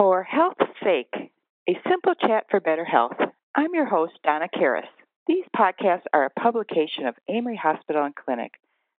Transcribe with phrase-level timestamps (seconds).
[0.00, 1.12] For health's sake,
[1.68, 3.18] a simple chat for better health.
[3.54, 4.88] I'm your host, Donna Karas.
[5.26, 8.52] These podcasts are a publication of Amery Hospital and Clinic,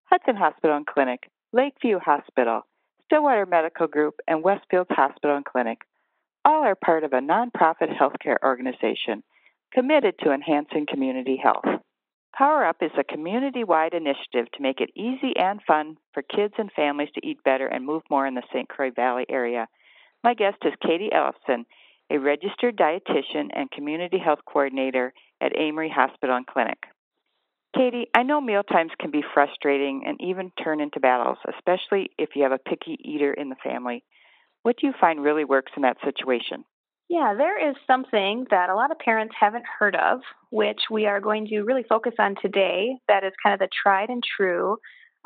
[0.05, 2.67] Hudson Hospital and Clinic, Lakeview Hospital,
[3.07, 5.79] Stillwater Medical Group, and Westfields Hospital and Clinic.
[6.45, 9.23] All are part of a nonprofit healthcare organization
[9.73, 11.81] committed to enhancing community health.
[12.35, 16.53] Power Up is a community wide initiative to make it easy and fun for kids
[16.59, 18.69] and families to eat better and move more in the St.
[18.69, 19.67] Croix Valley area.
[20.23, 21.65] My guest is Katie Ellefson,
[22.11, 26.79] a registered dietitian and community health coordinator at Amery Hospital and Clinic.
[27.75, 32.43] Katie, I know mealtimes can be frustrating and even turn into battles, especially if you
[32.43, 34.05] have a picky eater in the family.
[34.63, 36.65] What do you find really works in that situation?
[37.09, 41.21] Yeah, there is something that a lot of parents haven't heard of, which we are
[41.21, 42.97] going to really focus on today.
[43.09, 44.77] That is kind of the tried and true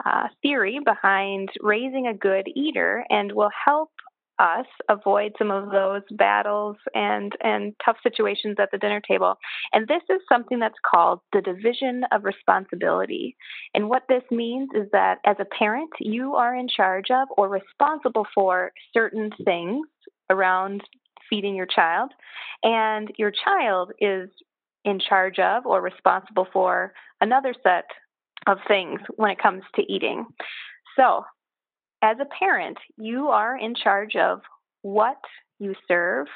[0.05, 3.91] uh, theory behind raising a good eater and will help
[4.39, 9.37] us avoid some of those battles and and tough situations at the dinner table.
[9.73, 13.37] And this is something that's called the division of responsibility.
[13.75, 17.49] And what this means is that as a parent, you are in charge of or
[17.49, 19.87] responsible for certain things
[20.31, 20.83] around
[21.31, 22.11] feeding your child,
[22.63, 24.29] and your child is
[24.85, 27.85] in charge of or responsible for another set
[28.47, 30.27] of things when it comes to eating.
[30.97, 31.25] So,
[32.05, 34.43] as a parent, you are in charge of
[34.83, 35.17] what
[35.59, 36.27] you serve,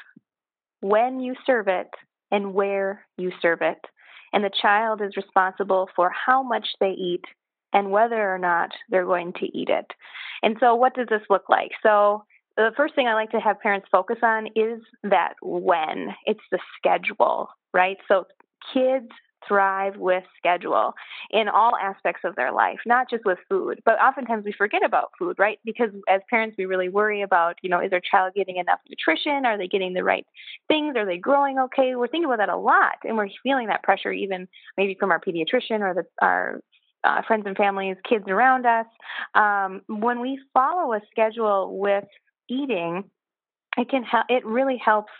[0.81, 1.89] when you serve it,
[2.31, 3.77] and where you serve it.
[4.33, 7.23] And the child is responsible for how much they eat
[7.71, 9.85] and whether or not they're going to eat it.
[10.41, 11.71] And so, what does this look like?
[11.83, 12.23] So,
[12.57, 16.59] the first thing I like to have parents focus on is that when it's the
[16.77, 17.97] schedule, right?
[18.07, 18.25] So,
[18.73, 19.09] kids
[19.47, 20.93] thrive with schedule
[21.31, 23.81] in all aspects of their life, not just with food.
[23.85, 25.59] But oftentimes we forget about food, right?
[25.65, 29.45] Because as parents, we really worry about, you know, is our child getting enough nutrition?
[29.45, 30.25] Are they getting the right
[30.67, 30.95] things?
[30.95, 31.95] Are they growing okay?
[31.95, 35.19] We're thinking about that a lot, and we're feeling that pressure even maybe from our
[35.19, 36.61] pediatrician or the, our
[37.03, 38.85] uh, friends and families, kids around us.
[39.35, 42.05] Um, when we follow a schedule with
[42.49, 43.05] eating,
[43.77, 44.25] it can help.
[44.29, 45.11] It really helps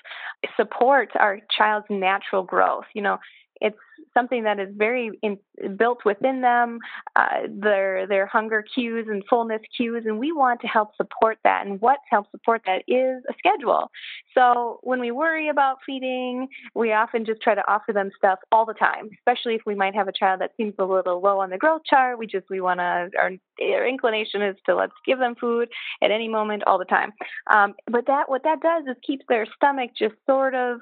[0.58, 2.86] support our child's natural growth.
[2.94, 3.18] You know,
[3.62, 3.78] it's
[4.14, 5.38] something that is very in,
[5.76, 6.80] built within them,
[7.16, 11.66] uh, their their hunger cues and fullness cues, and we want to help support that.
[11.66, 13.92] And what helps support that is a schedule.
[14.34, 18.66] So when we worry about feeding, we often just try to offer them stuff all
[18.66, 21.50] the time, especially if we might have a child that seems a little low on
[21.50, 22.18] the growth chart.
[22.18, 23.32] We just we want to our,
[23.62, 25.70] our inclination is to let's give them food
[26.02, 27.14] at any moment, all the time.
[27.52, 30.82] Um, but that what that does is keeps their stomach just sort of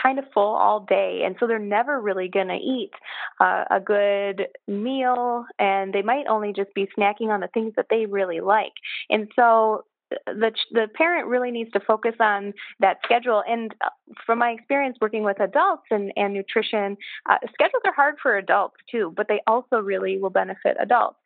[0.00, 1.22] kind of full all day.
[1.24, 2.92] And so they're never really going to eat
[3.40, 7.86] uh, a good meal and they might only just be snacking on the things that
[7.90, 8.72] they really like.
[9.10, 13.42] And so the the parent really needs to focus on that schedule.
[13.48, 13.88] And uh,
[14.24, 16.96] from my experience working with adults and, and nutrition,
[17.28, 21.18] uh, schedules are hard for adults too, but they also really will benefit adults.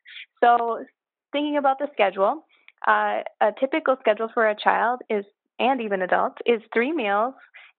[0.43, 0.85] So
[1.33, 2.47] thinking about the schedule,
[2.87, 5.25] uh, a typical schedule for a child is
[5.59, 7.35] and even adults is three meals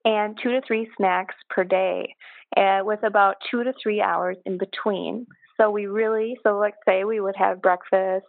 [0.05, 2.15] and two to three snacks per day
[2.83, 5.27] with about two to three hours in between.
[5.59, 8.25] So we really, so let's say we would have breakfast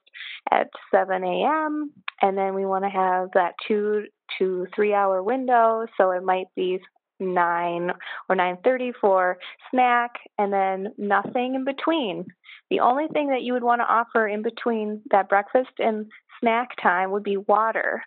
[0.50, 1.90] at 7 a.m.
[2.20, 4.04] and then we want to have that two
[4.38, 5.86] to three hour window.
[5.96, 6.78] So it might be
[7.20, 7.92] 9
[8.28, 9.38] or 9:30 for
[9.70, 12.26] snack and then nothing in between.
[12.68, 16.06] The only thing that you would want to offer in between that breakfast and
[16.40, 18.02] snack time would be water.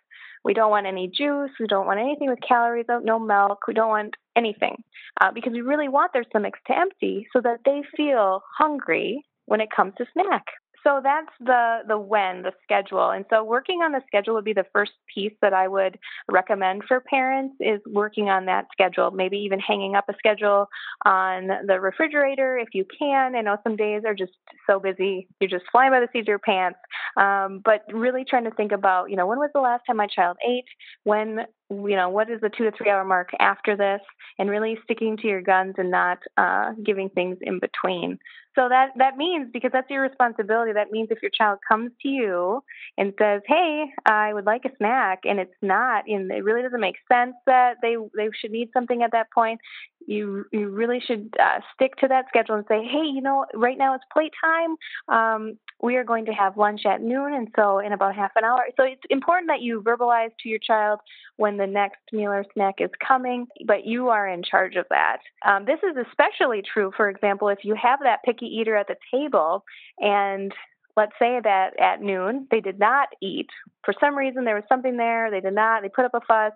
[0.46, 1.50] We don't want any juice.
[1.58, 3.66] We don't want anything with calories, no milk.
[3.66, 4.76] We don't want anything
[5.20, 9.60] uh, because we really want their stomachs to empty so that they feel hungry when
[9.60, 10.44] it comes to snack
[10.86, 13.10] so that's the the when the schedule.
[13.10, 15.98] And so working on the schedule would be the first piece that i would
[16.30, 20.68] recommend for parents is working on that schedule maybe even hanging up a schedule
[21.04, 23.34] on the refrigerator if you can.
[23.34, 24.32] I know some days are just
[24.66, 26.78] so busy you're just flying by the seat of your pants.
[27.16, 30.06] Um, but really trying to think about you know when was the last time my
[30.06, 30.66] child ate?
[31.02, 34.00] When you know what is the two to three hour mark after this?
[34.38, 38.18] And really sticking to your guns and not uh, giving things in between.
[38.56, 42.08] So that that means because that's your responsibility that means if your child comes to
[42.08, 42.62] you
[42.96, 46.80] and says hey i would like a snack and it's not and it really doesn't
[46.80, 49.60] make sense that they they should need something at that point
[50.06, 53.76] you you really should uh, stick to that schedule and say hey you know right
[53.76, 54.76] now it's playtime
[55.14, 58.44] um, we are going to have lunch at noon and so in about half an
[58.44, 58.64] hour.
[58.76, 61.00] So it's important that you verbalize to your child
[61.36, 65.18] when the next meal or snack is coming but you are in charge of that.
[65.44, 68.96] Um, this is especially true for example if you have that picky eater at the
[69.12, 69.64] table
[69.98, 70.52] and
[70.96, 73.48] let's say that at noon they did not eat.
[73.84, 76.52] For some reason there was something there they did not they put up a fuss.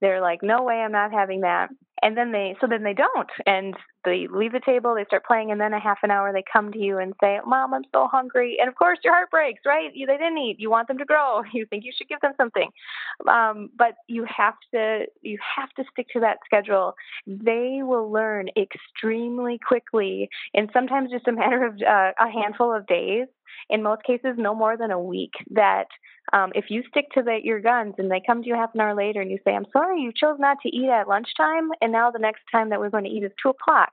[0.00, 1.70] They're like, no way, I'm not having that.
[2.02, 3.30] And then they, so then they don't.
[3.46, 3.74] And
[4.04, 6.72] they leave the table, they start playing, and then a half an hour they come
[6.72, 8.58] to you and say, Mom, I'm so hungry.
[8.60, 9.90] And of course, your heart breaks, right?
[9.94, 10.56] You, they didn't eat.
[10.58, 11.42] You want them to grow.
[11.54, 12.68] You think you should give them something.
[13.28, 16.94] Um, but you have to, you have to stick to that schedule.
[17.26, 22.86] They will learn extremely quickly, and sometimes just a matter of uh, a handful of
[22.88, 23.28] days
[23.70, 25.32] in most cases, no more than a week.
[25.50, 25.86] That
[26.32, 28.80] um, if you stick to the, your guns and they come to you half an
[28.80, 31.92] hour later and you say, I'm sorry, you chose not to eat at lunchtime, and
[31.92, 33.90] now the next time that we're going to eat is 2 o'clock,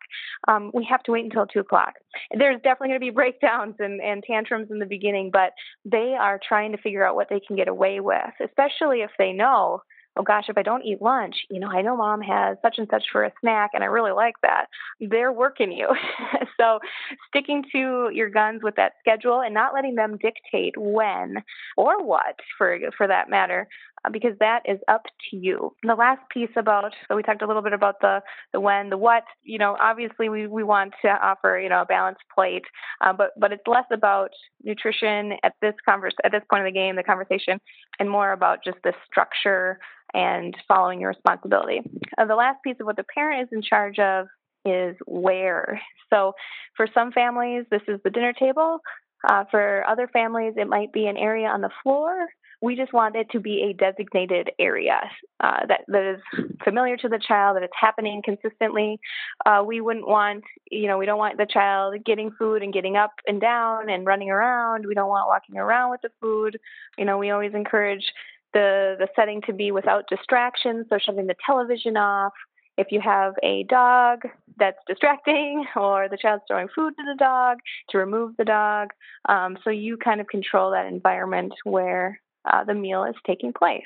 [0.47, 1.95] um, we have to wait until 2 o'clock.
[2.33, 5.51] There's definitely going to be breakdowns and, and tantrums in the beginning, but
[5.83, 9.33] they are trying to figure out what they can get away with, especially if they
[9.33, 9.81] know
[10.17, 12.88] oh gosh, if I don't eat lunch, you know, I know mom has such and
[12.91, 14.65] such for a snack and I really like that.
[14.99, 15.88] They're working you.
[16.59, 16.79] so
[17.27, 21.38] sticking to your guns with that schedule and not letting them dictate when
[21.77, 23.67] or what for for that matter
[24.12, 25.75] because that is up to you.
[25.83, 28.21] The last piece about so we talked a little bit about the
[28.53, 29.24] the when, the what.
[29.44, 32.65] You know, obviously we we want to offer you know a balanced plate,
[33.01, 34.31] uh, but but it's less about
[34.63, 37.59] nutrition at this converse at this point of the game, the conversation,
[38.00, 39.80] and more about just the structure
[40.13, 41.81] and following your responsibility.
[42.18, 44.27] Uh, the last piece of what the parent is in charge of
[44.65, 45.81] is where.
[46.09, 46.33] So
[46.75, 48.80] for some families, this is the dinner table.
[49.27, 52.27] Uh, for other families, it might be an area on the floor
[52.61, 54.99] we just want it to be a designated area
[55.39, 58.99] uh, that, that is familiar to the child, that it's happening consistently.
[59.45, 62.95] Uh, we wouldn't want, you know, we don't want the child getting food and getting
[62.95, 64.85] up and down and running around.
[64.85, 66.59] We don't want walking around with the food.
[66.99, 68.05] You know, we always encourage
[68.53, 72.33] the, the setting to be without distractions, so shutting the television off.
[72.77, 74.21] If you have a dog
[74.57, 77.57] that's distracting, or the child's throwing food to the dog,
[77.89, 78.89] to remove the dog.
[79.27, 83.83] Um, so you kind of control that environment where uh, the meal is taking place.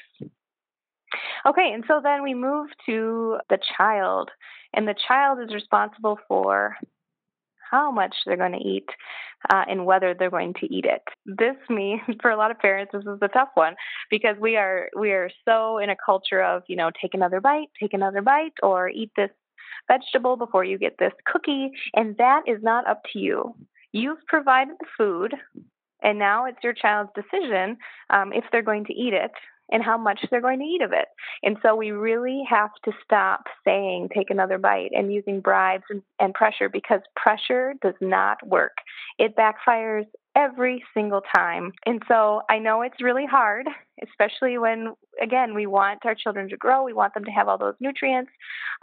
[1.46, 4.32] Okay, and so then we move to the child,
[4.74, 6.76] and the child is responsible for
[7.70, 8.88] how much they're going to eat
[9.50, 11.02] uh, and whether they're going to eat it.
[11.26, 13.76] This means for a lot of parents, this is a tough one
[14.10, 17.68] because we are we are so in a culture of you know take another bite,
[17.80, 19.32] take another bite, or eat this
[19.88, 23.56] vegetable before you get this cookie, and that is not up to you.
[23.92, 25.36] You've provided the food.
[26.06, 27.78] And now it's your child's decision
[28.12, 29.32] um, if they're going to eat it
[29.72, 31.08] and how much they're going to eat of it.
[31.42, 36.04] And so we really have to stop saying, take another bite and using bribes and,
[36.20, 38.78] and pressure because pressure does not work.
[39.18, 40.06] It backfires
[40.36, 41.72] every single time.
[41.86, 43.68] And so I know it's really hard,
[44.04, 47.58] especially when, again, we want our children to grow, we want them to have all
[47.58, 48.32] those nutrients.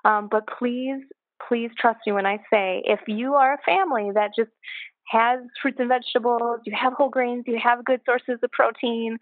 [0.05, 1.03] Um, but please,
[1.47, 4.51] please trust me when I say if you are a family that just
[5.09, 9.19] has fruits and vegetables, you have whole grains, you have good sources of protein.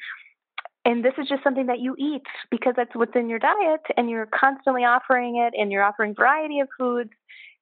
[0.85, 4.09] And this is just something that you eat because that's what's in your diet, and
[4.09, 7.11] you're constantly offering it, and you're offering variety of foods,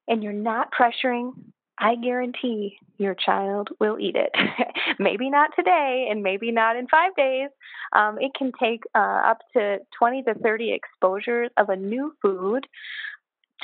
[0.06, 1.32] and you're not pressuring.
[1.80, 4.30] I guarantee your child will eat it.
[4.98, 7.50] maybe not today, and maybe not in five days.
[7.92, 12.66] Um, it can take uh, up to 20 to 30 exposures of a new food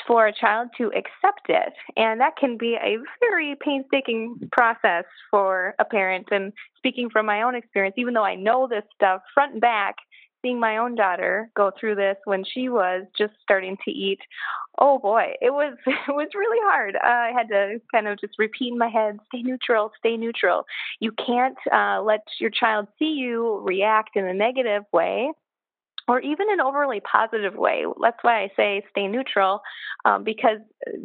[0.06, 1.73] for a child to accept it.
[1.96, 6.29] And that can be a very painstaking process for a parent.
[6.31, 9.96] And speaking from my own experience, even though I know this stuff front and back,
[10.43, 14.19] seeing my own daughter go through this when she was just starting to eat,
[14.78, 16.97] oh boy, it was it was really hard.
[16.97, 20.64] Uh, I had to kind of just repeat in my head, stay neutral, stay neutral.
[21.00, 25.33] You can't uh, let your child see you react in a negative way
[26.06, 27.84] or even an overly positive way.
[28.00, 29.62] That's why I say stay neutral,
[30.04, 30.58] um, because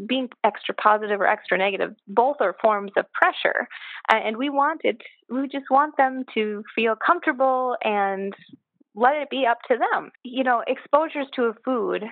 [0.06, 3.68] being extra positive or extra negative, both are forms of pressure.
[4.10, 8.34] And we want it, we just want them to feel comfortable and
[8.96, 10.12] let it be up to them.
[10.24, 12.04] You know, exposures to a food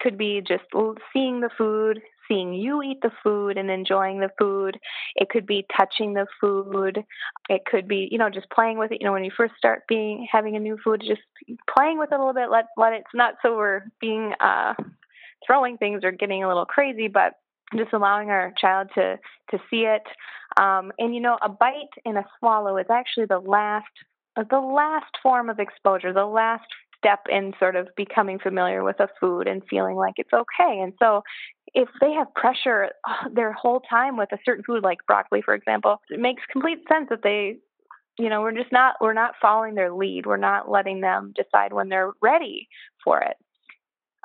[0.00, 0.64] could be just
[1.12, 4.78] seeing the food, seeing you eat the food and enjoying the food.
[5.16, 7.04] It could be touching the food.
[7.48, 8.98] It could be, you know, just playing with it.
[9.00, 11.22] You know, when you first start being having a new food, just
[11.74, 12.50] playing with it a little bit.
[12.50, 14.74] Let let it's not so we're being uh,
[15.46, 17.34] throwing things or getting a little crazy, but
[17.76, 19.18] just allowing our child to
[19.50, 20.02] to see it.
[20.60, 23.86] Um, and you know, a bite and a swallow is actually the last
[24.36, 26.64] the last form of exposure, the last
[26.98, 30.80] step in sort of becoming familiar with a food and feeling like it's okay.
[30.80, 31.22] And so
[31.74, 35.54] if they have pressure uh, their whole time with a certain food like broccoli for
[35.54, 37.58] example, it makes complete sense that they
[38.18, 40.26] you know, we're just not we're not following their lead.
[40.26, 42.68] We're not letting them decide when they're ready
[43.02, 43.36] for it.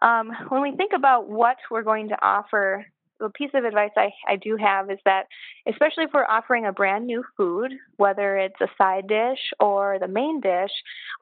[0.02, 2.86] Um, when we think about what we're going to offer
[3.20, 5.24] the piece of advice I, I do have is that,
[5.68, 10.08] especially if we're offering a brand new food, whether it's a side dish or the
[10.08, 10.72] main dish,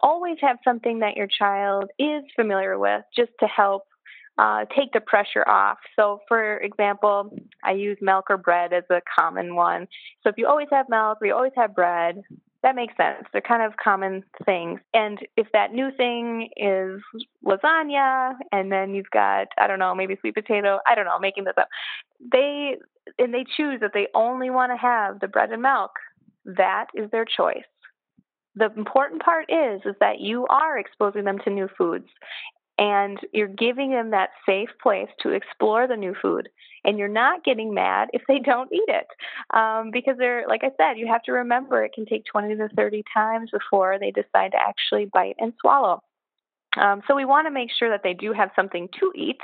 [0.01, 3.83] always have something that your child is familiar with just to help
[4.37, 5.77] uh, take the pressure off.
[5.95, 9.87] So, for example, I use milk or bread as a common one.
[10.23, 12.23] So, if you always have milk or you always have bread,
[12.63, 13.25] that makes sense.
[13.31, 14.79] They're kind of common things.
[14.93, 17.01] And if that new thing is
[17.45, 21.45] lasagna, and then you've got, I don't know, maybe sweet potato, I don't know, making
[21.45, 21.67] this up,
[22.31, 22.77] they,
[23.19, 25.91] and they choose that they only want to have the bread and milk,
[26.45, 27.63] that is their choice.
[28.55, 32.07] The important part is, is that you are exposing them to new foods
[32.77, 36.49] and you're giving them that safe place to explore the new food
[36.83, 39.07] and you're not getting mad if they don't eat it
[39.53, 42.69] um, because they're like i said you have to remember it can take 20 to
[42.75, 46.01] 30 times before they decide to actually bite and swallow
[46.77, 49.39] um, so we want to make sure that they do have something to eat,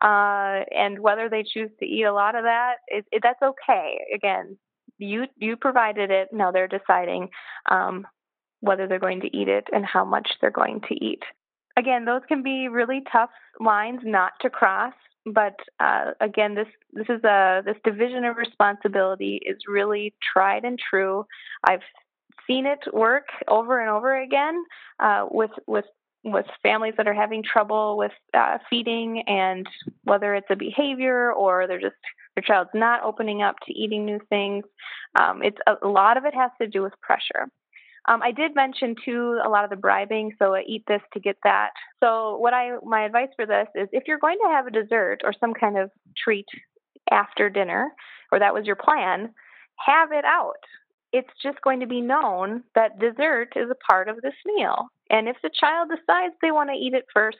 [0.00, 3.98] uh, and whether they choose to eat a lot of that, it, it, that's okay.
[4.14, 4.56] Again,
[4.96, 6.28] you you provided it.
[6.32, 7.28] Now they're deciding
[7.70, 8.06] um,
[8.60, 11.22] whether they're going to eat it and how much they're going to eat
[11.78, 13.30] again, those can be really tough
[13.60, 14.94] lines not to cross.
[15.24, 20.78] But uh, again, this this is a this division of responsibility is really tried and
[20.78, 21.26] true.
[21.64, 21.82] I've
[22.46, 24.64] seen it work over and over again
[25.00, 25.84] uh, with with
[26.24, 29.66] with families that are having trouble with uh, feeding and
[30.04, 31.96] whether it's a behavior or they're just
[32.34, 34.64] their child's not opening up to eating new things.
[35.20, 37.48] Um, it's a, a lot of it has to do with pressure.
[38.08, 41.36] Um, I did mention too a lot of the bribing, so eat this to get
[41.44, 41.70] that.
[42.02, 45.18] So what I my advice for this is if you're going to have a dessert
[45.24, 46.46] or some kind of treat
[47.10, 47.90] after dinner,
[48.32, 49.32] or that was your plan,
[49.76, 50.64] have it out.
[51.12, 54.88] It's just going to be known that dessert is a part of this meal.
[55.10, 57.38] And if the child decides they want to eat it first,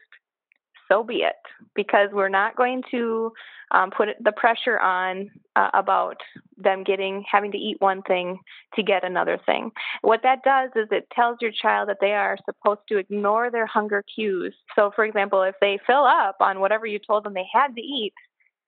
[0.89, 1.37] so be it,
[1.75, 3.33] because we're not going to
[3.71, 6.17] um, put the pressure on uh, about
[6.57, 8.39] them getting having to eat one thing
[8.75, 9.71] to get another thing.
[10.01, 13.67] What that does is it tells your child that they are supposed to ignore their
[13.67, 14.55] hunger cues.
[14.75, 17.83] So, for example, if they fill up on whatever you told them they had to
[17.83, 18.15] eat,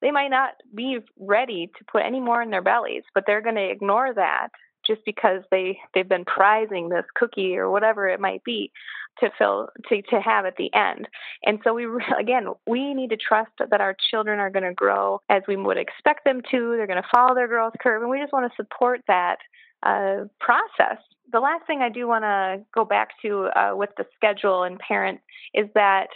[0.03, 3.57] they might not be ready to put any more in their bellies, but they're going
[3.57, 4.49] to ignore that
[4.91, 8.73] just because they they've been prizing this cookie or whatever it might be
[9.21, 11.07] to fill to to have at the end.
[11.45, 11.87] And so we
[12.19, 15.79] again we need to trust that our children are going to grow as we would
[15.79, 16.75] expect them to.
[16.77, 19.37] They're going to follow their growth curve, and we just want to support that
[19.83, 20.99] uh, process.
[21.33, 24.79] The last thing I do want to go back to uh, with the schedule and
[24.81, 25.23] parents
[25.55, 26.09] is that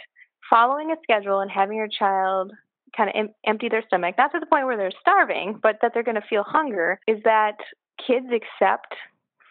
[0.49, 2.51] following a schedule and having your child
[2.95, 5.91] kind of em- empty their stomach, not to the point where they're starving, but that
[5.93, 7.57] they're going to feel hunger, is that
[8.05, 8.93] kids accept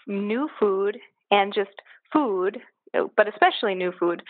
[0.07, 0.99] new food
[1.31, 1.71] and just
[2.13, 2.61] food
[3.17, 4.23] but especially new food,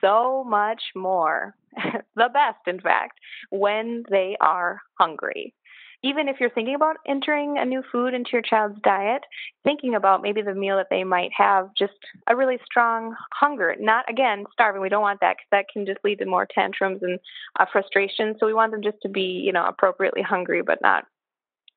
[0.00, 1.54] so much more,
[2.16, 3.18] the best, in fact,
[3.50, 5.54] when they are hungry.
[6.02, 9.22] Even if you're thinking about entering a new food into your child's diet,
[9.64, 11.92] thinking about maybe the meal that they might have just
[12.26, 14.80] a really strong hunger, not again starving.
[14.80, 17.18] We don't want that because that can just lead to more tantrums and
[17.58, 18.34] uh, frustration.
[18.40, 21.04] So we want them just to be, you know, appropriately hungry, but not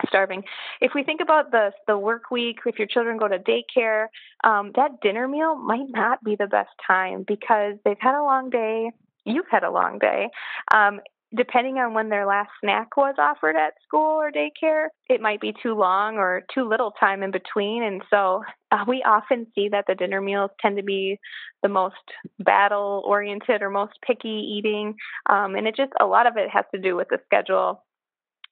[0.07, 0.43] starving.
[0.81, 4.07] If we think about the the work week, if your children go to daycare,
[4.43, 8.49] um, that dinner meal might not be the best time because they've had a long
[8.49, 8.91] day.
[9.25, 10.29] You've had a long day.
[10.73, 10.99] Um,
[11.35, 15.53] depending on when their last snack was offered at school or daycare, it might be
[15.63, 17.83] too long or too little time in between.
[17.83, 21.17] And so uh, we often see that the dinner meals tend to be
[21.63, 21.95] the most
[22.39, 24.95] battle oriented or most picky eating.
[25.27, 27.83] Um, and it just, a lot of it has to do with the schedule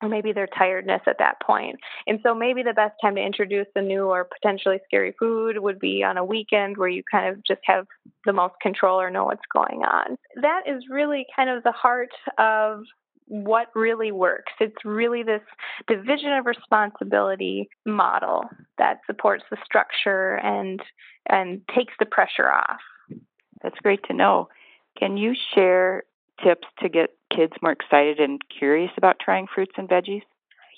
[0.02, 1.80] or maybe their tiredness at that point.
[2.08, 5.80] And so maybe the best time to introduce a new or potentially scary food would
[5.80, 7.86] be on a weekend where you kind of just have
[8.26, 10.18] the most control or know what's going on.
[10.42, 12.84] That is really kind of the heart of
[13.28, 14.52] what really works.
[14.60, 15.42] It's really this
[15.88, 20.82] division of responsibility model that supports the structure and
[21.28, 22.82] and takes the pressure off.
[23.64, 24.50] That's great to know.
[24.98, 26.04] Can you share
[26.44, 30.24] tips to get kids more excited and curious about trying fruits and veggies?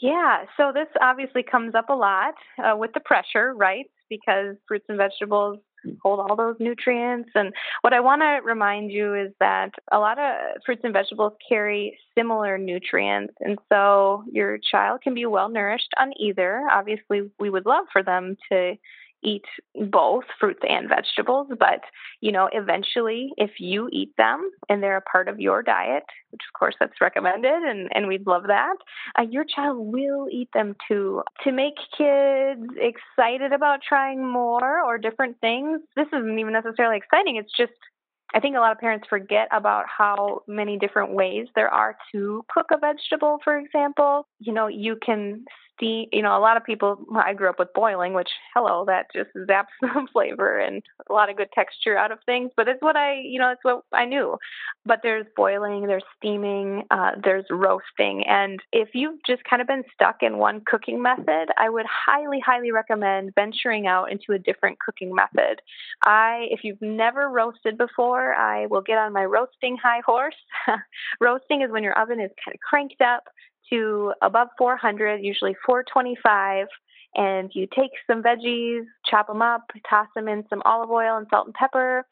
[0.01, 2.33] Yeah, so this obviously comes up a lot
[2.63, 3.86] uh, with the pressure, right?
[4.10, 5.60] Because fruits and vegetables
[6.01, 7.29] hold all those nutrients.
[7.36, 11.33] And what I want to remind you is that a lot of fruits and vegetables
[11.48, 13.33] carry similar nutrients.
[13.39, 16.63] And so your child can be well nourished on either.
[16.72, 18.75] Obviously, we would love for them to
[19.24, 19.46] eat
[19.89, 21.82] both fruits and vegetables, but
[22.22, 26.42] you know, eventually if you eat them and they're a part of your diet, which
[26.48, 28.75] of course that's recommended and, and we'd love that,
[29.18, 31.22] uh, your child will eat them too.
[31.44, 37.38] To make kids excited about trying more or different things, this isn't even necessarily exciting,
[37.38, 37.74] it's just
[38.34, 42.44] I think a lot of parents forget about how many different ways there are to
[42.51, 44.27] cook a vegetable, for example.
[44.39, 47.74] You know, you can steam, you know, a lot of people, I grew up with
[47.74, 52.12] boiling, which, hello, that just zaps some flavor and a lot of good texture out
[52.12, 52.51] of things.
[52.56, 54.38] But it's what I, you know, it's what I knew.
[54.86, 58.24] But there's boiling, there's steaming, uh, there's roasting.
[58.27, 62.39] And if you've just kind of been stuck in one cooking method, I would highly,
[62.39, 65.62] highly recommend venturing out into a different cooking method.
[66.06, 70.36] I, if you've never roasted before, I will get on my roasting high horse.
[71.20, 73.24] roasting is when your oven is kind of cranked up
[73.72, 76.67] to above 400, usually 425,
[77.15, 81.27] and you take some veggies, chop them up, toss them in some olive oil and
[81.29, 82.05] salt and pepper,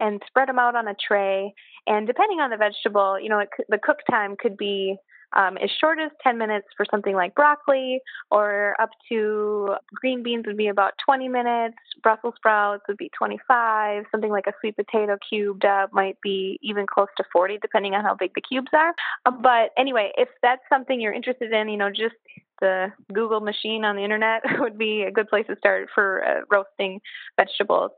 [0.00, 1.52] and spread them out on a tray.
[1.86, 4.96] And depending on the vegetable, you know, it, the cook time could be
[5.34, 10.44] um, as short as 10 minutes for something like broccoli, or up to green beans
[10.46, 11.76] would be about 20 minutes.
[12.02, 14.04] Brussels sprouts would be 25.
[14.10, 18.04] Something like a sweet potato cubed up might be even close to 40, depending on
[18.04, 18.94] how big the cubes are.
[19.26, 22.14] Uh, but anyway, if that's something you're interested in, you know, just
[22.60, 26.40] the Google machine on the internet would be a good place to start for uh,
[26.50, 27.00] roasting
[27.36, 27.90] vegetables.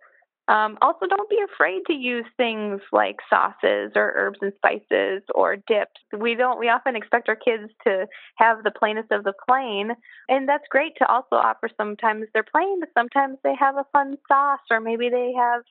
[0.50, 5.54] Um, also, don't be afraid to use things like sauces or herbs and spices or
[5.54, 6.00] dips.
[6.18, 6.58] We don't.
[6.58, 9.92] We often expect our kids to have the plainest of the plain,
[10.28, 11.68] and that's great to also offer.
[11.76, 15.62] Sometimes they're plain, but sometimes they have a fun sauce, or maybe they have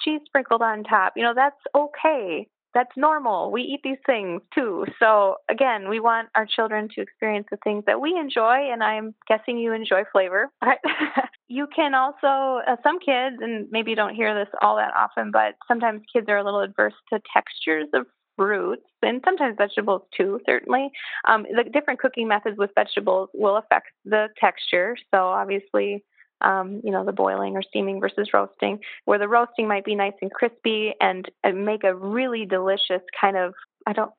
[0.00, 1.14] cheese sprinkled on top.
[1.16, 2.46] You know, that's okay
[2.78, 3.50] that's normal.
[3.50, 4.86] We eat these things too.
[5.00, 9.16] So again, we want our children to experience the things that we enjoy, and I'm
[9.26, 10.48] guessing you enjoy flavor.
[11.48, 15.32] you can also, uh, some kids, and maybe you don't hear this all that often,
[15.32, 18.06] but sometimes kids are a little adverse to textures of
[18.36, 20.90] fruits and sometimes vegetables too, certainly.
[21.26, 24.96] Um, the different cooking methods with vegetables will affect the texture.
[25.12, 26.04] So obviously,
[26.40, 30.14] um, you know, the boiling or steaming versus roasting, where the roasting might be nice
[30.20, 33.54] and crispy and, and make a really delicious kind of,
[33.86, 34.12] I don't,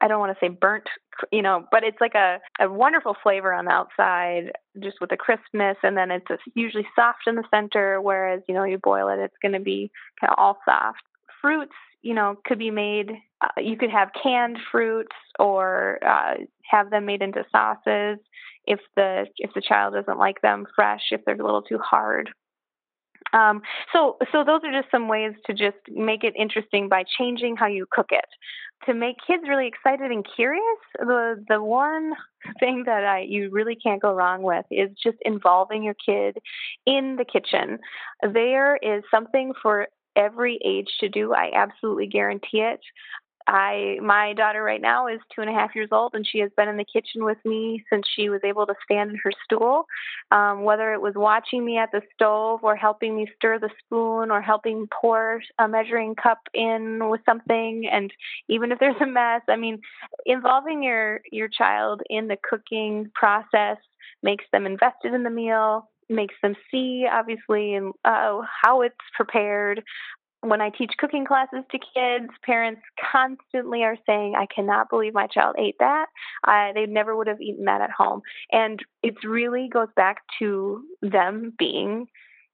[0.00, 0.88] I don't want to say burnt,
[1.32, 5.16] you know, but it's like a, a wonderful flavor on the outside, just with the
[5.16, 8.00] crispness, and then it's usually soft in the center.
[8.00, 11.02] Whereas, you know, you boil it, it's going to be kind of all soft.
[11.40, 13.12] Fruits, you know, could be made.
[13.40, 18.18] Uh, you could have canned fruits or uh, have them made into sauces
[18.66, 22.30] if the if the child doesn't like them fresh, if they're a little too hard.
[23.32, 23.62] Um,
[23.92, 27.66] so, so those are just some ways to just make it interesting by changing how
[27.66, 28.24] you cook it.
[28.86, 30.62] To make kids really excited and curious,
[30.98, 32.12] the the one
[32.60, 36.38] thing that I you really can't go wrong with is just involving your kid
[36.86, 37.78] in the kitchen.
[38.22, 41.32] There is something for every age to do.
[41.34, 42.80] I absolutely guarantee it.
[43.48, 46.50] I my daughter right now is two and a half years old, and she has
[46.54, 49.86] been in the kitchen with me since she was able to stand in her stool.
[50.30, 54.30] Um, whether it was watching me at the stove, or helping me stir the spoon,
[54.30, 58.12] or helping pour a measuring cup in with something, and
[58.48, 59.80] even if there's a mess, I mean,
[60.26, 63.78] involving your your child in the cooking process
[64.22, 69.82] makes them invested in the meal, makes them see obviously and uh, how it's prepared
[70.42, 75.26] when I teach cooking classes to kids, parents constantly are saying, I cannot believe my
[75.26, 76.06] child ate that.
[76.74, 78.22] They never would have eaten that at home.
[78.52, 82.06] And it really goes back to them being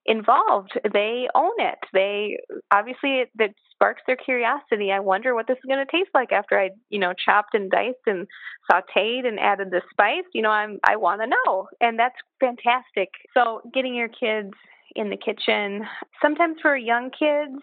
[0.07, 0.79] involved.
[0.93, 1.79] They own it.
[1.93, 2.37] They
[2.71, 4.91] obviously it, it sparks their curiosity.
[4.91, 7.69] I wonder what this is going to taste like after I, you know, chopped and
[7.71, 8.27] diced and
[8.71, 10.25] sautéed and added the spice.
[10.33, 13.09] You know, I'm I want to know, and that's fantastic.
[13.33, 14.53] So getting your kids
[14.95, 15.81] in the kitchen.
[16.21, 17.61] Sometimes for young kids,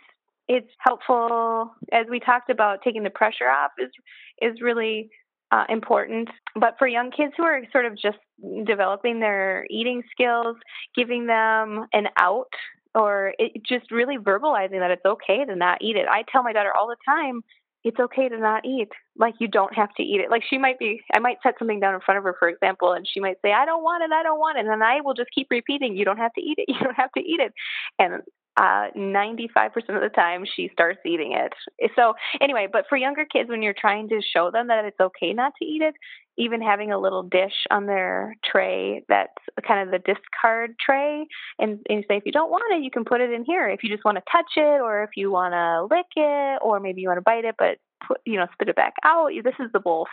[0.54, 3.90] it's helpful as we talked about taking the pressure off is
[4.40, 5.10] is really
[5.50, 6.28] uh, important.
[6.54, 8.18] But for young kids who are sort of just
[8.64, 10.56] developing their eating skills,
[10.96, 12.52] giving them an out
[12.94, 16.06] or it, just really verbalizing that it's okay to not eat it.
[16.10, 17.42] I tell my daughter all the time,
[17.84, 18.88] it's okay to not eat.
[19.16, 20.30] Like you don't have to eat it.
[20.30, 22.92] Like she might be, I might set something down in front of her, for example,
[22.92, 24.60] and she might say, I don't want it, I don't want it.
[24.60, 26.96] And then I will just keep repeating, you don't have to eat it, you don't
[26.96, 27.52] have to eat it.
[27.98, 28.22] And
[28.56, 29.46] uh, 95%
[29.88, 31.52] of the time she starts eating it.
[31.96, 35.32] So, anyway, but for younger kids, when you're trying to show them that it's okay
[35.32, 35.94] not to eat it,
[36.36, 39.32] even having a little dish on their tray that's
[39.66, 41.26] kind of the discard tray,
[41.58, 43.68] and, and say, if you don't want it, you can put it in here.
[43.68, 46.80] If you just want to touch it, or if you want to lick it, or
[46.80, 49.54] maybe you want to bite it, but put, you know, spit it back out, this
[49.60, 50.06] is the bowl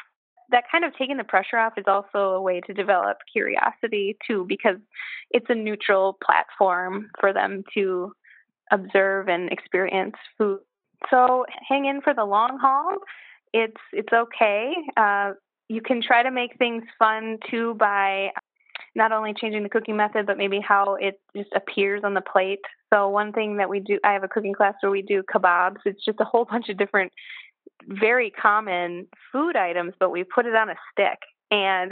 [0.51, 4.45] that kind of taking the pressure off is also a way to develop curiosity too
[4.47, 4.77] because
[5.31, 8.11] it's a neutral platform for them to
[8.71, 10.59] observe and experience food.
[11.09, 12.97] So hang in for the long haul.
[13.53, 14.73] It's it's okay.
[14.97, 15.31] Uh,
[15.67, 18.29] you can try to make things fun too by
[18.95, 22.59] not only changing the cooking method, but maybe how it just appears on the plate.
[22.91, 25.77] So one thing that we do, I have a cooking class where we do kebabs.
[25.85, 27.11] It's just a whole bunch of different,
[27.87, 31.19] very common food items, but we put it on a stick.
[31.51, 31.91] And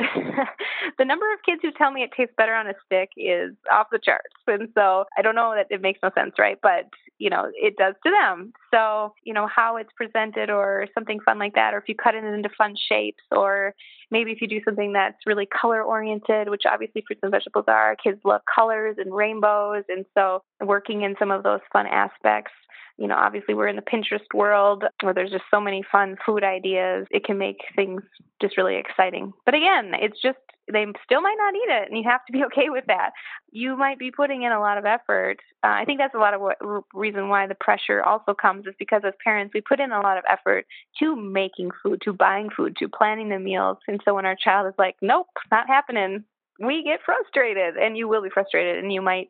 [0.97, 3.87] the number of kids who tell me it tastes better on a stick is off
[3.91, 4.35] the charts.
[4.45, 6.59] And so I don't know that it makes no sense, right?
[6.61, 8.53] But, you know, it does to them.
[8.71, 12.15] So, you know, how it's presented or something fun like that, or if you cut
[12.15, 13.73] it into fun shapes, or
[14.11, 17.95] maybe if you do something that's really color oriented, which obviously fruits and vegetables are,
[18.01, 19.83] kids love colors and rainbows.
[19.89, 22.51] And so working in some of those fun aspects
[22.97, 26.43] you know, obviously we're in the Pinterest world where there's just so many fun food
[26.43, 27.05] ideas.
[27.11, 28.01] It can make things
[28.41, 29.33] just really exciting.
[29.45, 30.39] But again, it's just
[30.71, 33.11] they still might not eat it, and you have to be okay with that.
[33.51, 35.37] You might be putting in a lot of effort.
[35.63, 36.57] Uh, I think that's a lot of what
[36.93, 40.17] reason why the pressure also comes is because as parents we put in a lot
[40.17, 40.65] of effort
[40.99, 44.67] to making food, to buying food, to planning the meals, and so when our child
[44.67, 46.23] is like, "Nope, not happening,"
[46.59, 49.27] we get frustrated, and you will be frustrated, and you might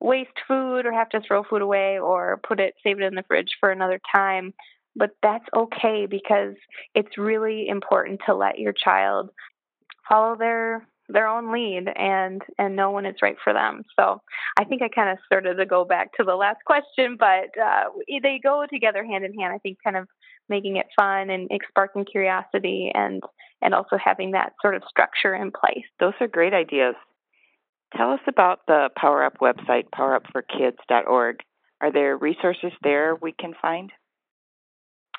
[0.00, 3.24] waste food or have to throw food away or put it save it in the
[3.24, 4.54] fridge for another time
[4.98, 6.54] but that's okay because
[6.94, 9.30] it's really important to let your child
[10.08, 14.20] follow their their own lead and and know when it's right for them so
[14.58, 17.84] i think i kind of started to go back to the last question but uh,
[18.22, 20.06] they go together hand in hand i think kind of
[20.50, 23.22] making it fun and sparking curiosity and
[23.62, 26.94] and also having that sort of structure in place those are great ideas
[27.96, 31.36] Tell us about the Power Up website, powerupforkids.org.
[31.80, 33.90] Are there resources there we can find?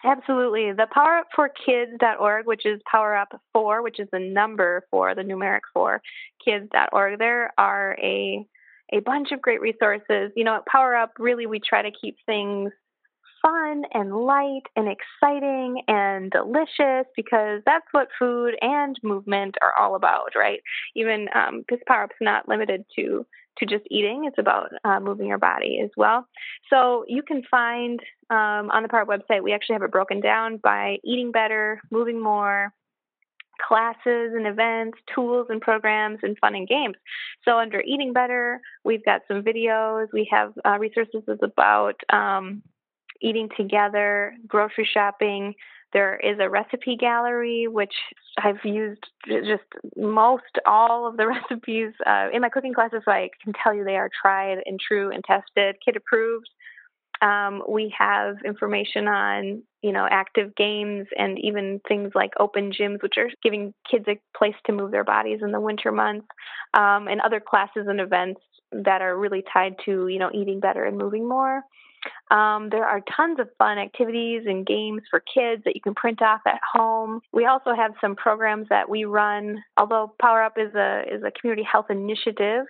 [0.03, 0.71] Absolutely.
[0.71, 6.01] The powerupforkids.org, which is power up for, which is the number for the numeric for
[6.43, 8.45] kids.org, there are a
[8.91, 10.31] a bunch of great resources.
[10.35, 12.71] You know, at Power Up, really we try to keep things
[13.41, 19.95] fun and light and exciting and delicious because that's what food and movement are all
[19.95, 20.59] about, right?
[20.95, 23.25] Even because um, Power Up's not limited to
[23.59, 26.27] to just eating; it's about uh, moving your body as well.
[26.69, 30.57] So you can find um, on the PART website we actually have it broken down
[30.57, 32.73] by eating better, moving more,
[33.65, 36.95] classes and events, tools and programs, and fun and games.
[37.45, 40.07] So, under Eating Better, we've got some videos.
[40.13, 42.63] We have uh, resources about um,
[43.21, 45.53] eating together, grocery shopping.
[45.91, 47.93] There is a recipe gallery, which
[48.37, 49.63] I've used just
[49.97, 53.83] most all of the recipes uh, in my cooking classes, so I can tell you
[53.83, 56.49] they are tried and true and tested, kid approved.
[57.21, 63.01] Um, we have information on, you know, active games and even things like open gyms,
[63.01, 66.27] which are giving kids a place to move their bodies in the winter months,
[66.73, 68.39] um, and other classes and events
[68.71, 71.61] that are really tied to, you know, eating better and moving more.
[72.31, 76.21] Um, there are tons of fun activities and games for kids that you can print
[76.21, 77.21] off at home.
[77.33, 79.63] We also have some programs that we run.
[79.77, 82.65] Although Power Up is a is a community health initiative,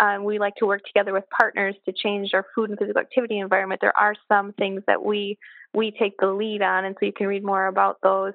[0.00, 3.38] um, we like to work together with partners to change our food and physical activity
[3.38, 3.80] environment.
[3.80, 5.38] There are some things that we
[5.74, 8.34] we take the lead on, and so you can read more about those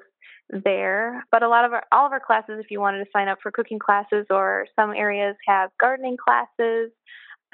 [0.50, 1.24] there.
[1.32, 3.40] But a lot of our all of our classes, if you wanted to sign up
[3.42, 6.92] for cooking classes, or some areas have gardening classes.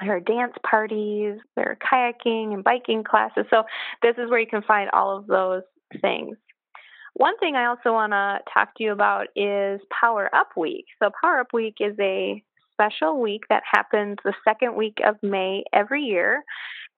[0.00, 3.44] There are dance parties, there are kayaking and biking classes.
[3.50, 3.64] So,
[4.02, 5.62] this is where you can find all of those
[6.00, 6.36] things.
[7.14, 10.86] One thing I also want to talk to you about is Power Up Week.
[11.02, 15.64] So, Power Up Week is a special week that happens the second week of May
[15.72, 16.42] every year.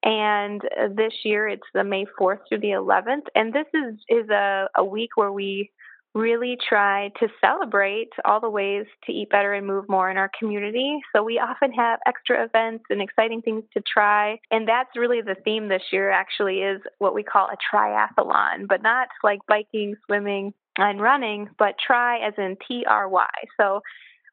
[0.05, 0.61] And
[0.97, 3.27] this year it's the May 4th through the 11th.
[3.35, 5.71] And this is, is a, a week where we
[6.15, 10.31] really try to celebrate all the ways to eat better and move more in our
[10.39, 10.99] community.
[11.15, 14.39] So we often have extra events and exciting things to try.
[14.51, 18.83] And that's really the theme this year actually is what we call a triathlon, but
[18.83, 23.29] not like biking, swimming, and running, but try as in T R Y.
[23.59, 23.81] So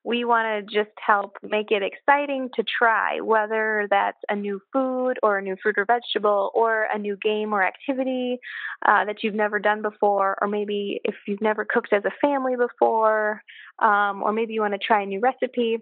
[0.03, 5.15] we want to just help make it exciting to try, whether that's a new food
[5.21, 8.39] or a new fruit or vegetable or a new game or activity
[8.85, 12.55] uh, that you've never done before, or maybe if you've never cooked as a family
[12.55, 13.43] before,
[13.79, 15.79] um, or maybe you want to try a new recipe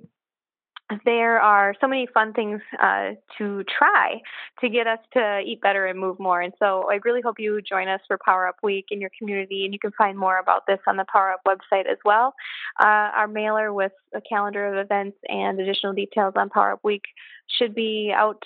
[1.03, 4.21] there are so many fun things uh, to try
[4.61, 6.41] to get us to eat better and move more.
[6.41, 9.65] And so I really hope you join us for Power Up Week in your community.
[9.65, 12.33] And you can find more about this on the Power Up website as well.
[12.79, 17.03] Uh, our mailer with a calendar of events and additional details on Power Up Week
[17.57, 18.41] should be out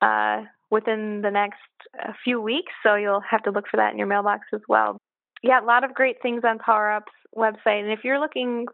[0.00, 1.58] uh, within the next
[2.00, 2.72] uh, few weeks.
[2.84, 5.00] So you'll have to look for that in your mailbox as well.
[5.42, 7.82] Yeah, a lot of great things on Power Up's website.
[7.82, 8.66] And if you're looking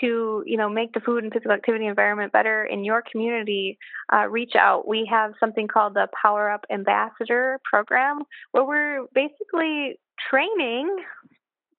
[0.00, 3.78] to you know make the food and physical activity environment better in your community,
[4.12, 4.86] uh, reach out.
[4.88, 9.98] We have something called the Power Up Ambassador Program, where we're basically
[10.30, 10.96] training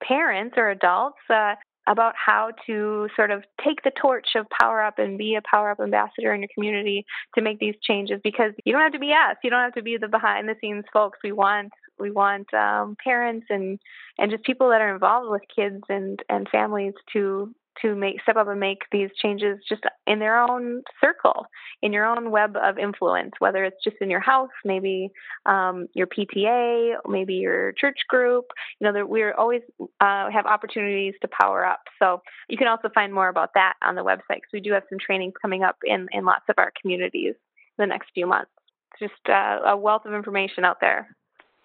[0.06, 1.56] parents or adults uh,
[1.88, 5.72] about how to sort of take the torch of Power Up and be a Power
[5.72, 9.12] Up ambassador in your community to make these changes because you don't have to be
[9.12, 9.38] us.
[9.44, 11.20] You don't have to be the behind the scenes folks.
[11.24, 13.80] We want we want um, parents and
[14.18, 18.36] and just people that are involved with kids and and families to to make step
[18.36, 21.46] up and make these changes just in their own circle,
[21.82, 25.12] in your own web of influence, whether it's just in your house, maybe
[25.46, 28.46] um, your PTA, maybe your church group.
[28.80, 29.62] You know, we're always
[30.00, 31.82] uh, have opportunities to power up.
[32.00, 34.84] So you can also find more about that on the website because we do have
[34.90, 37.36] some trainings coming up in in lots of our communities
[37.78, 38.52] the next few months.
[38.92, 41.16] It's just uh, a wealth of information out there.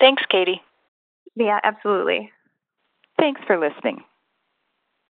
[0.00, 0.62] Thanks, Katie.
[1.34, 2.30] Yeah, absolutely.
[3.18, 4.02] Thanks for listening.